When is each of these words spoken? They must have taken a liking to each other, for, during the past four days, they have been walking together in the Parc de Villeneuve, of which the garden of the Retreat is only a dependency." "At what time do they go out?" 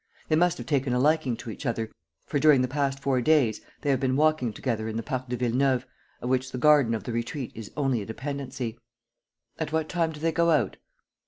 They 0.29 0.35
must 0.35 0.57
have 0.57 0.65
taken 0.65 0.93
a 0.93 0.99
liking 0.99 1.37
to 1.37 1.51
each 1.51 1.63
other, 1.63 1.91
for, 2.25 2.39
during 2.39 2.63
the 2.63 2.67
past 2.67 2.99
four 2.99 3.21
days, 3.21 3.61
they 3.81 3.91
have 3.91 3.99
been 3.99 4.15
walking 4.15 4.51
together 4.51 4.87
in 4.87 4.97
the 4.97 5.03
Parc 5.03 5.29
de 5.29 5.37
Villeneuve, 5.37 5.85
of 6.23 6.27
which 6.27 6.51
the 6.51 6.57
garden 6.57 6.95
of 6.95 7.03
the 7.03 7.11
Retreat 7.13 7.51
is 7.53 7.69
only 7.77 8.01
a 8.01 8.05
dependency." 8.07 8.79
"At 9.59 9.71
what 9.71 9.89
time 9.89 10.11
do 10.11 10.19
they 10.19 10.31
go 10.31 10.49
out?" 10.49 10.77